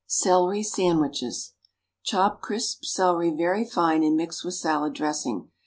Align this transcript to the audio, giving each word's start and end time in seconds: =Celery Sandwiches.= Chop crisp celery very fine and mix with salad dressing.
=Celery 0.07 0.63
Sandwiches.= 0.63 1.53
Chop 2.01 2.41
crisp 2.41 2.83
celery 2.85 3.29
very 3.29 3.63
fine 3.63 4.01
and 4.01 4.17
mix 4.17 4.43
with 4.43 4.55
salad 4.55 4.93
dressing. 4.93 5.51